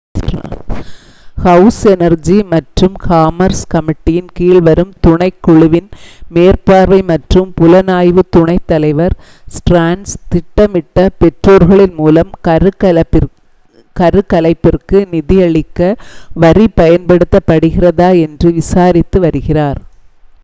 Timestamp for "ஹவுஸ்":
1.37-1.79